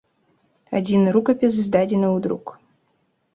[0.79, 2.45] Адзін рукапіс здадзены ў друк.